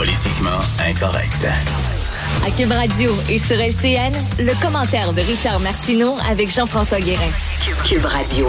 Politiquement 0.00 0.60
incorrect. 0.88 1.46
À 2.42 2.50
Cube 2.50 2.72
Radio 2.72 3.12
et 3.28 3.36
sur 3.36 3.56
LCN, 3.56 4.10
le 4.38 4.58
commentaire 4.62 5.12
de 5.12 5.20
Richard 5.20 5.60
Martineau 5.60 6.14
avec 6.26 6.48
Jean-François 6.50 7.00
Guérin. 7.00 7.28
Cube 7.84 8.06
Radio. 8.06 8.46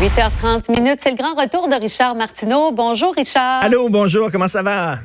8h30 0.00 0.72
minutes, 0.72 0.98
c'est 1.00 1.12
le 1.12 1.16
grand 1.16 1.40
retour 1.40 1.68
de 1.68 1.80
Richard 1.80 2.16
Martineau. 2.16 2.72
Bonjour 2.72 3.14
Richard. 3.14 3.62
Allô, 3.62 3.88
bonjour, 3.88 4.28
comment 4.32 4.48
ça 4.48 4.64
va? 4.64 4.98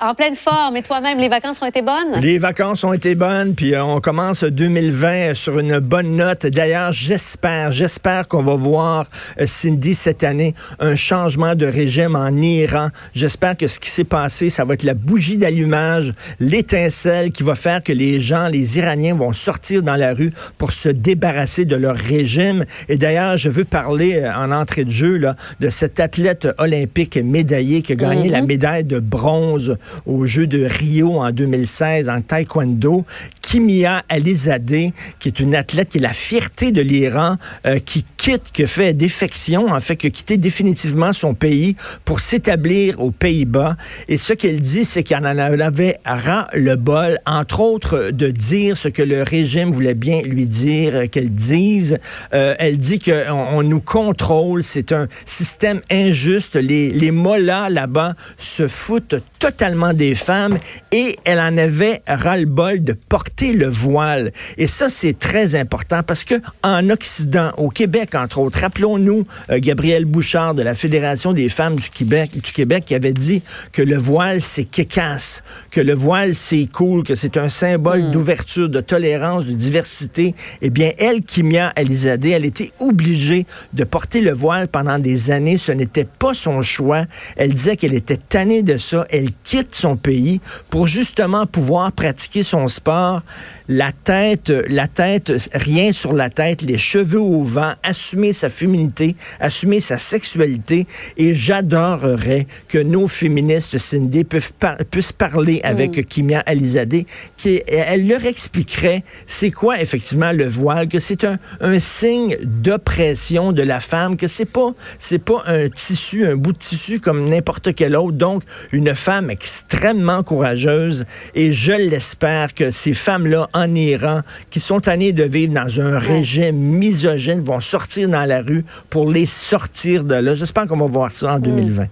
En 0.00 0.14
pleine 0.14 0.36
forme. 0.36 0.76
Et 0.76 0.82
toi-même, 0.82 1.18
les 1.18 1.28
vacances 1.28 1.62
ont 1.62 1.66
été 1.66 1.80
bonnes? 1.80 2.20
Les 2.20 2.38
vacances 2.38 2.84
ont 2.84 2.92
été 2.92 3.14
bonnes, 3.14 3.54
puis 3.54 3.74
euh, 3.74 3.82
on 3.82 4.00
commence 4.00 4.44
2020 4.44 5.34
sur 5.34 5.58
une 5.58 5.78
bonne 5.78 6.16
note. 6.16 6.44
D'ailleurs, 6.46 6.92
j'espère, 6.92 7.72
j'espère 7.72 8.28
qu'on 8.28 8.42
va 8.42 8.56
voir, 8.56 9.06
euh, 9.40 9.46
Cindy, 9.46 9.94
cette 9.94 10.22
année, 10.22 10.54
un 10.80 10.96
changement 10.96 11.54
de 11.54 11.64
régime 11.64 12.14
en 12.14 12.28
Iran. 12.28 12.88
J'espère 13.14 13.56
que 13.56 13.68
ce 13.68 13.78
qui 13.78 13.88
s'est 13.88 14.04
passé, 14.04 14.50
ça 14.50 14.64
va 14.64 14.74
être 14.74 14.82
la 14.82 14.92
bougie 14.94 15.38
d'allumage, 15.38 16.12
l'étincelle 16.40 17.32
qui 17.32 17.42
va 17.42 17.54
faire 17.54 17.82
que 17.82 17.92
les 17.92 18.20
gens, 18.20 18.48
les 18.48 18.78
Iraniens 18.78 19.14
vont 19.14 19.32
sortir 19.32 19.82
dans 19.82 19.96
la 19.96 20.12
rue 20.12 20.32
pour 20.58 20.72
se 20.72 20.90
débarrasser 20.90 21.64
de 21.64 21.76
leur 21.76 21.96
régime. 21.96 22.66
Et 22.90 22.98
d'ailleurs, 22.98 23.38
je 23.38 23.48
veux 23.48 23.64
parler 23.64 24.16
euh, 24.16 24.34
en 24.34 24.52
entrée 24.52 24.84
de 24.84 24.90
jeu 24.90 25.16
là, 25.16 25.36
de 25.60 25.70
cet 25.70 26.00
athlète 26.00 26.48
olympique 26.58 27.16
médaillé 27.16 27.80
qui 27.80 27.92
a 27.92 27.96
gagné 27.96 28.28
la 28.28 28.42
médaille 28.42 28.84
de 28.84 28.98
bronze 28.98 29.76
aux 30.06 30.26
Jeux 30.26 30.46
de 30.46 30.64
Rio 30.64 31.20
en 31.20 31.30
2016 31.30 32.08
en 32.08 32.20
taekwondo, 32.20 33.04
Kimia 33.46 34.02
Alizadeh, 34.08 34.92
qui 35.20 35.28
est 35.28 35.38
une 35.38 35.54
athlète 35.54 35.90
qui 35.90 35.98
est 35.98 36.00
la 36.00 36.12
fierté 36.12 36.72
de 36.72 36.80
l'Iran, 36.80 37.36
euh, 37.64 37.78
qui 37.78 38.04
quitte, 38.16 38.50
qui 38.52 38.66
fait 38.66 38.92
défection, 38.92 39.68
en 39.68 39.78
fait, 39.78 39.94
qui 39.94 40.08
a 40.08 40.10
quitté 40.10 40.36
définitivement 40.36 41.12
son 41.12 41.34
pays 41.34 41.76
pour 42.04 42.18
s'établir 42.18 43.00
aux 43.00 43.12
Pays-Bas. 43.12 43.76
Et 44.08 44.16
ce 44.16 44.32
qu'elle 44.32 44.58
dit, 44.58 44.84
c'est 44.84 45.04
qu'elle 45.04 45.24
en 45.24 45.38
avait 45.60 45.98
ras 46.04 46.48
le 46.54 46.74
bol, 46.74 47.18
entre 47.24 47.60
autres, 47.60 48.10
de 48.10 48.32
dire 48.32 48.76
ce 48.76 48.88
que 48.88 49.02
le 49.02 49.22
régime 49.22 49.70
voulait 49.70 49.94
bien 49.94 50.22
lui 50.22 50.46
dire 50.46 50.96
euh, 50.96 51.06
qu'elle 51.06 51.30
dise. 51.30 51.98
Euh, 52.34 52.56
elle 52.58 52.78
dit 52.78 52.98
qu'on 52.98 53.30
on 53.30 53.62
nous 53.62 53.80
contrôle, 53.80 54.64
c'est 54.64 54.90
un 54.90 55.06
système 55.24 55.80
injuste. 55.90 56.56
Les, 56.56 56.90
les 56.90 57.12
mollahs 57.12 57.70
là-bas 57.70 58.14
se 58.38 58.66
foutent 58.66 59.22
totalement 59.38 59.75
des 59.76 60.14
femmes 60.14 60.58
et 60.92 61.16
elle 61.24 61.38
en 61.38 61.56
avait 61.58 62.00
ras-le-bol 62.06 62.82
de 62.82 62.94
porter 62.94 63.52
le 63.52 63.66
voile. 63.66 64.32
Et 64.56 64.66
ça, 64.66 64.88
c'est 64.88 65.18
très 65.18 65.54
important 65.54 66.02
parce 66.02 66.24
que 66.24 66.34
en 66.62 66.88
Occident, 66.88 67.52
au 67.58 67.68
Québec, 67.68 68.14
entre 68.14 68.38
autres, 68.38 68.60
rappelons-nous 68.60 69.24
euh, 69.50 69.58
Gabrielle 69.60 70.06
Bouchard 70.06 70.54
de 70.54 70.62
la 70.62 70.74
Fédération 70.74 71.32
des 71.32 71.48
femmes 71.48 71.76
du 71.76 71.90
Québec, 71.90 72.32
du 72.42 72.52
Québec 72.52 72.84
qui 72.86 72.94
avait 72.94 73.12
dit 73.12 73.42
que 73.72 73.82
le 73.82 73.96
voile, 73.96 74.40
c'est 74.40 74.64
kékasse, 74.64 75.42
que 75.70 75.80
le 75.80 75.94
voile, 75.94 76.34
c'est 76.34 76.68
cool, 76.72 77.02
que 77.02 77.14
c'est 77.14 77.36
un 77.36 77.48
symbole 77.48 78.10
d'ouverture, 78.10 78.68
de 78.68 78.80
tolérance, 78.80 79.44
de 79.44 79.52
diversité. 79.52 80.34
Eh 80.62 80.70
bien, 80.70 80.92
elle, 80.98 81.22
Kimia 81.22 81.68
Alizadeh, 81.76 82.30
elle 82.30 82.46
était 82.46 82.72
obligée 82.80 83.46
de 83.74 83.84
porter 83.84 84.22
le 84.22 84.32
voile 84.32 84.68
pendant 84.68 84.98
des 84.98 85.30
années. 85.30 85.58
Ce 85.58 85.72
n'était 85.72 86.06
pas 86.06 86.34
son 86.34 86.62
choix. 86.62 87.04
Elle 87.36 87.52
disait 87.52 87.76
qu'elle 87.76 87.94
était 87.94 88.16
tannée 88.16 88.62
de 88.62 88.78
ça. 88.78 89.06
Elle 89.10 89.30
quitte 89.44 89.65
son 89.74 89.96
pays 89.96 90.40
pour 90.70 90.86
justement 90.86 91.46
pouvoir 91.46 91.92
pratiquer 91.92 92.42
son 92.42 92.68
sport. 92.68 93.22
La 93.68 93.90
tête, 93.90 94.52
la 94.68 94.86
tête, 94.86 95.32
rien 95.52 95.92
sur 95.92 96.12
la 96.12 96.30
tête, 96.30 96.62
les 96.62 96.78
cheveux 96.78 97.20
au 97.20 97.42
vent, 97.42 97.74
assumer 97.82 98.32
sa 98.32 98.48
féminité, 98.48 99.16
assumer 99.40 99.80
sa 99.80 99.98
sexualité. 99.98 100.86
Et 101.16 101.34
j'adorerais 101.34 102.46
que 102.68 102.78
nos 102.78 103.08
féministes, 103.08 103.78
Cindy, 103.78 104.22
puissent, 104.22 104.52
puissent 104.90 105.12
parler 105.12 105.60
avec 105.64 105.98
mm. 105.98 106.04
Kimia 106.04 106.40
Alizadeh, 106.40 107.06
qui 107.36 107.60
elle 107.66 108.06
leur 108.06 108.24
expliquerait 108.24 109.02
c'est 109.26 109.50
quoi 109.50 109.80
effectivement 109.80 110.32
le 110.32 110.46
voile, 110.46 110.88
que 110.88 111.00
c'est 111.00 111.24
un, 111.24 111.38
un 111.60 111.78
signe 111.78 112.36
d'oppression 112.42 113.52
de 113.52 113.62
la 113.62 113.80
femme, 113.80 114.16
que 114.16 114.28
c'est 114.28 114.44
pas 114.44 114.72
c'est 114.98 115.18
pas 115.18 115.42
un 115.46 115.68
tissu, 115.68 116.26
un 116.26 116.36
bout 116.36 116.52
de 116.52 116.58
tissu 116.58 117.00
comme 117.00 117.28
n'importe 117.28 117.74
quel 117.74 117.96
autre. 117.96 118.16
Donc 118.16 118.42
une 118.72 118.94
femme 118.94 119.30
extrêmement 119.56 120.22
courageuse 120.22 121.06
et 121.34 121.52
je 121.52 121.72
l'espère 121.72 122.52
que 122.52 122.70
ces 122.70 122.92
femmes-là 122.92 123.48
en 123.54 123.74
Iran 123.74 124.20
qui 124.50 124.60
sont 124.60 124.80
tannées 124.80 125.12
de 125.12 125.22
vivre 125.22 125.54
dans 125.54 125.80
un 125.80 125.98
régime 125.98 126.56
misogyne 126.56 127.42
vont 127.42 127.60
sortir 127.60 128.08
dans 128.08 128.26
la 128.26 128.42
rue 128.42 128.64
pour 128.90 129.10
les 129.10 129.26
sortir 129.26 130.04
de 130.04 130.14
là. 130.14 130.34
J'espère 130.34 130.66
qu'on 130.66 130.76
va 130.76 130.86
voir 130.86 131.10
ça 131.12 131.34
en 131.34 131.38
2020 131.38 131.86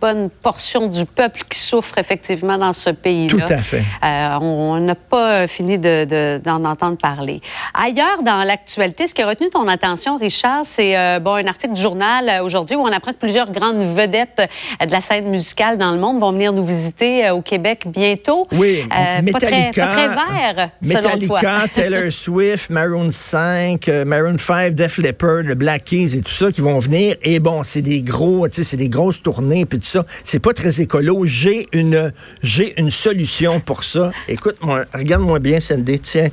bonne 0.00 0.30
portion 0.30 0.86
du 0.86 1.04
peuple 1.04 1.42
qui 1.48 1.58
souffre 1.58 1.98
effectivement 1.98 2.58
dans 2.58 2.72
ce 2.72 2.90
pays-là. 2.90 3.46
Tout 3.46 3.52
à 3.52 3.58
fait. 3.58 3.84
Euh, 4.04 4.38
on 4.40 4.78
n'a 4.80 4.94
pas 4.94 5.46
fini 5.46 5.78
d'en 5.78 6.06
de, 6.06 6.40
d'en 6.44 6.64
entendre 6.64 6.96
parler. 6.96 7.40
Ailleurs 7.74 8.22
dans 8.22 8.44
l'actualité, 8.44 9.06
ce 9.06 9.14
qui 9.14 9.22
a 9.22 9.28
retenu 9.28 9.50
ton 9.50 9.66
attention, 9.68 10.18
Richard, 10.18 10.60
c'est 10.64 10.96
euh, 10.96 11.20
bon 11.20 11.34
un 11.34 11.46
article 11.46 11.74
du 11.74 11.82
journal 11.82 12.28
euh, 12.28 12.44
aujourd'hui 12.44 12.76
où 12.76 12.80
on 12.80 12.92
apprend 12.92 13.12
que 13.12 13.18
plusieurs 13.18 13.50
grandes 13.52 13.82
vedettes 13.94 14.40
euh, 14.80 14.86
de 14.86 14.90
la 14.90 15.00
scène 15.00 15.28
musicale 15.28 15.78
dans 15.78 15.92
le 15.92 15.98
monde 15.98 16.20
vont 16.20 16.32
venir 16.32 16.52
nous 16.52 16.64
visiter 16.64 17.30
au 17.30 17.42
Québec 17.42 17.86
bientôt. 17.86 18.46
Oui, 18.52 18.84
Metallica, 19.22 19.32
pas 19.32 19.40
très, 19.40 19.70
pas 19.70 19.86
très 19.86 20.08
vert, 20.08 20.70
Metallica, 20.82 21.64
Taylor 21.72 22.12
Swift, 22.12 22.70
Maroon 22.70 23.10
5, 23.10 23.88
Maroon 24.06 24.38
5, 24.38 24.74
Def 24.74 24.98
Leppard, 24.98 25.42
le 25.44 25.54
Black 25.54 25.84
Keys 25.84 26.16
et 26.16 26.22
tout 26.22 26.32
ça 26.32 26.50
qui 26.52 26.60
vont 26.60 26.78
venir. 26.78 27.16
Et 27.22 27.38
bon, 27.40 27.62
c'est 27.62 27.82
des 27.82 28.02
gros, 28.02 28.48
tu 28.48 28.56
sais, 28.56 28.62
c'est 28.62 28.76
des 28.76 28.88
grosses 28.88 29.22
tournées 29.22 29.66
puis 29.66 29.78
ça. 29.88 30.04
C'est 30.24 30.38
pas 30.38 30.52
très 30.52 30.80
écolo. 30.80 31.24
J'ai 31.24 31.66
une, 31.72 32.12
j'ai 32.42 32.78
une 32.80 32.90
solution 32.90 33.60
pour 33.60 33.84
ça. 33.84 34.12
Écoute-moi, 34.28 34.84
regarde-moi 34.94 35.38
bien, 35.38 35.60
Cindy. 35.60 35.98
Tiens. 36.00 36.30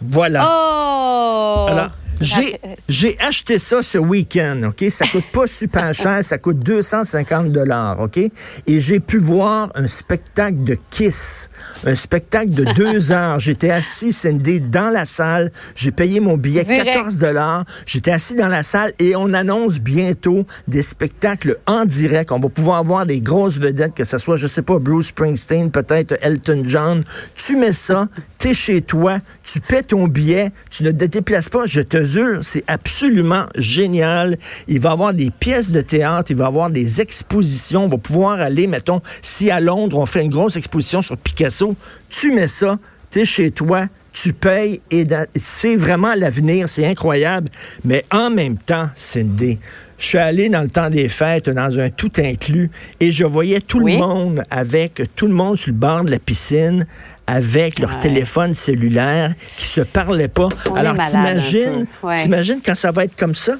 Voilà. 0.00 0.46
Oh! 0.46 1.66
Alors, 1.68 1.90
j'ai 2.20 3.16
acheté 3.20 3.58
ça 3.58 3.82
ce 3.82 3.98
week-end, 3.98 4.62
OK? 4.68 4.90
Ça 4.90 5.06
coûte 5.06 5.30
pas 5.32 5.46
super 5.46 5.94
cher, 5.94 6.22
ça 6.22 6.38
coûte 6.38 6.58
250 6.58 7.52
dollars, 7.52 8.00
OK? 8.00 8.18
Et 8.18 8.80
j'ai 8.80 9.00
pu 9.00 9.18
voir 9.18 9.70
un 9.74 9.86
spectacle 9.86 10.62
de 10.64 10.76
Kiss, 10.90 11.50
un 11.84 11.94
spectacle 11.94 12.50
de 12.50 12.64
deux 12.74 13.12
heures. 13.12 13.38
J'étais 13.40 13.70
assis, 13.70 14.12
Cindy, 14.12 14.60
dans 14.60 14.90
la 14.90 15.04
salle. 15.04 15.52
J'ai 15.74 15.92
payé 15.92 16.20
mon 16.20 16.36
billet 16.36 16.64
14 16.64 17.18
dollars. 17.18 17.64
J'étais 17.86 18.10
assis 18.10 18.34
dans 18.34 18.48
la 18.48 18.62
salle 18.62 18.92
et 18.98 19.14
on 19.16 19.32
annonce 19.32 19.78
bientôt 19.78 20.46
des 20.66 20.82
spectacles 20.82 21.58
en 21.66 21.84
direct. 21.84 22.32
On 22.32 22.40
va 22.40 22.48
pouvoir 22.48 22.84
voir 22.84 23.06
des 23.06 23.20
grosses 23.20 23.58
vedettes, 23.58 23.94
que 23.94 24.04
ce 24.04 24.18
soit, 24.18 24.36
je 24.36 24.46
sais 24.46 24.62
pas, 24.62 24.78
Bruce 24.78 25.08
Springsteen, 25.08 25.70
peut-être 25.70 26.16
Elton 26.22 26.62
John. 26.66 27.04
Tu 27.34 27.56
mets 27.56 27.72
ça, 27.72 28.08
t'es 28.38 28.54
chez 28.54 28.82
toi, 28.82 29.18
tu 29.42 29.60
paies 29.60 29.82
ton 29.82 30.08
billet, 30.08 30.50
tu 30.70 30.82
ne 30.82 30.90
te 30.90 31.04
déplaces 31.04 31.48
pas, 31.48 31.66
je 31.66 31.80
te 31.80 32.07
c'est 32.42 32.64
absolument 32.66 33.46
génial. 33.56 34.38
Il 34.66 34.80
va 34.80 34.90
y 34.90 34.92
avoir 34.92 35.14
des 35.14 35.30
pièces 35.30 35.72
de 35.72 35.80
théâtre, 35.80 36.30
il 36.30 36.36
va 36.36 36.44
y 36.44 36.46
avoir 36.46 36.70
des 36.70 37.00
expositions. 37.00 37.84
On 37.84 37.88
va 37.88 37.98
pouvoir 37.98 38.40
aller, 38.40 38.66
mettons, 38.66 39.00
si 39.22 39.50
à 39.50 39.60
Londres, 39.60 39.98
on 39.98 40.06
fait 40.06 40.22
une 40.22 40.30
grosse 40.30 40.56
exposition 40.56 41.02
sur 41.02 41.16
Picasso, 41.16 41.76
tu 42.08 42.32
mets 42.32 42.48
ça, 42.48 42.78
tu 43.10 43.20
es 43.20 43.24
chez 43.24 43.50
toi, 43.50 43.86
tu 44.12 44.32
payes 44.32 44.80
et 44.90 45.06
c'est 45.36 45.76
vraiment 45.76 46.14
l'avenir, 46.14 46.68
c'est 46.68 46.86
incroyable. 46.86 47.48
Mais 47.84 48.04
en 48.10 48.30
même 48.30 48.56
temps, 48.56 48.90
Cindy, 48.96 49.58
je 49.98 50.04
suis 50.04 50.18
allé 50.18 50.48
dans 50.48 50.62
le 50.62 50.68
temps 50.68 50.90
des 50.90 51.08
fêtes 51.08 51.50
dans 51.50 51.78
un 51.78 51.90
tout 51.90 52.12
inclus 52.18 52.70
et 53.00 53.12
je 53.12 53.24
voyais 53.24 53.60
tout 53.60 53.80
le 53.80 53.96
monde 53.96 54.42
avec 54.50 55.02
tout 55.14 55.26
le 55.26 55.34
monde 55.34 55.56
sur 55.56 55.70
le 55.70 55.76
bord 55.76 56.04
de 56.04 56.10
la 56.10 56.18
piscine 56.18 56.86
avec 57.28 57.78
leur 57.78 57.98
téléphone 57.98 58.54
cellulaire 58.54 59.34
qui 59.58 59.66
se 59.66 59.82
parlaient 59.82 60.28
pas. 60.28 60.48
Alors 60.74 60.96
t'imagines, 60.96 61.86
t'imagines 62.16 62.60
quand 62.64 62.74
ça 62.74 62.90
va 62.90 63.04
être 63.04 63.14
comme 63.14 63.34
ça? 63.34 63.56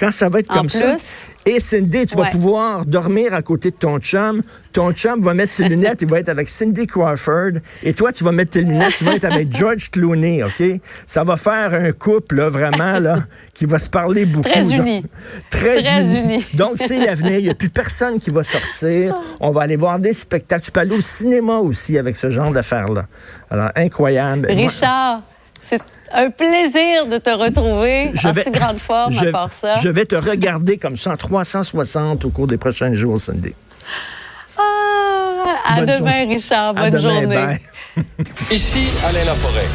Quand 0.00 0.10
ça 0.10 0.30
va 0.30 0.38
être 0.38 0.48
comme 0.48 0.70
ça. 0.70 0.96
Et 1.44 1.60
Cindy, 1.60 2.06
tu 2.06 2.16
vas 2.16 2.30
pouvoir 2.30 2.86
dormir 2.86 3.34
à 3.34 3.42
côté 3.42 3.70
de 3.70 3.76
ton 3.76 3.98
chum. 3.98 4.42
Ton 4.72 4.92
chum 4.92 5.20
va 5.20 5.34
mettre 5.34 5.52
ses 5.52 5.68
lunettes, 5.68 6.00
il 6.00 6.08
va 6.08 6.20
être 6.20 6.30
avec 6.30 6.48
Cindy 6.48 6.86
Crawford. 6.86 7.60
Et 7.82 7.92
toi, 7.92 8.10
tu 8.10 8.24
vas 8.24 8.32
mettre 8.32 8.52
tes 8.52 8.62
lunettes, 8.62 8.94
tu 8.96 9.04
vas 9.04 9.16
être 9.16 9.26
avec 9.26 9.54
George 9.54 9.90
Clooney, 9.90 10.42
OK? 10.42 10.62
Ça 11.06 11.22
va 11.22 11.36
faire 11.36 11.74
un 11.74 11.92
couple, 11.92 12.36
là, 12.36 12.48
vraiment, 12.48 12.98
là, 12.98 13.24
qui 13.52 13.66
va 13.66 13.78
se 13.78 13.90
parler 13.90 14.24
beaucoup. 14.24 14.48
Très 14.48 14.70
uni. 14.70 15.04
Très, 15.50 16.02
uni. 16.02 16.46
Donc, 16.54 16.74
c'est 16.76 16.98
l'avenir. 16.98 17.38
Il 17.38 17.44
n'y 17.44 17.50
a 17.50 17.54
plus 17.54 17.70
personne 17.70 18.18
qui 18.18 18.30
va 18.30 18.42
sortir. 18.42 19.14
On 19.40 19.50
va 19.50 19.62
aller 19.62 19.76
voir 19.76 19.98
des 19.98 20.14
spectacles. 20.14 20.64
Tu 20.64 20.72
peux 20.72 20.80
aller 20.80 20.96
au 20.96 21.00
cinéma 21.02 21.56
aussi 21.56 21.98
avec 21.98 22.16
ce 22.16 22.30
genre 22.30 22.52
d'affaires-là. 22.52 23.06
Alors, 23.50 23.70
incroyable. 23.76 24.46
Richard, 24.50 25.22
c'est 25.60 25.80
un 26.12 26.30
plaisir 26.30 27.06
de 27.06 27.18
te 27.18 27.30
retrouver 27.30 28.10
je 28.14 28.28
en 28.28 28.34
si 28.34 28.50
grande 28.50 28.78
forme 28.78 29.12
je, 29.12 29.26
à 29.26 29.32
part 29.32 29.50
ça. 29.52 29.76
Je 29.76 29.88
vais 29.88 30.04
te 30.04 30.16
regarder 30.16 30.78
comme 30.78 30.96
ça 30.96 31.12
en 31.12 31.16
360 31.16 32.24
au 32.24 32.30
cours 32.30 32.46
des 32.46 32.58
prochains 32.58 32.94
jours, 32.94 33.18
Cindy. 33.18 33.54
Ah, 34.58 35.74
à 35.74 35.84
demain, 35.84 36.26
Richard. 36.28 36.74
Bonne 36.74 37.00
journée. 37.00 37.56
Ici, 38.50 38.88
Alain 39.06 39.24
Laforêt. 39.24 39.68